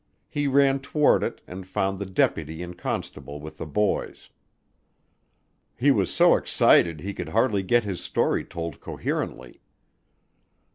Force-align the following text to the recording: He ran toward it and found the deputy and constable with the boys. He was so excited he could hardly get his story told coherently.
He 0.27 0.47
ran 0.47 0.79
toward 0.79 1.21
it 1.21 1.41
and 1.45 1.67
found 1.67 1.99
the 1.99 2.07
deputy 2.07 2.63
and 2.63 2.75
constable 2.75 3.39
with 3.39 3.59
the 3.59 3.67
boys. 3.67 4.31
He 5.75 5.91
was 5.91 6.11
so 6.11 6.35
excited 6.37 7.01
he 7.01 7.13
could 7.13 7.29
hardly 7.29 7.61
get 7.61 7.83
his 7.83 8.01
story 8.03 8.43
told 8.43 8.79
coherently. 8.79 9.61